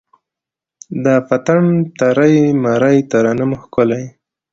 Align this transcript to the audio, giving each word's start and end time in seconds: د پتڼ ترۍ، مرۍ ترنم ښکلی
د 1.03 1.05
پتڼ 1.27 1.61
ترۍ، 1.99 2.35
مرۍ 2.63 2.97
ترنم 3.11 3.51
ښکلی 3.61 4.03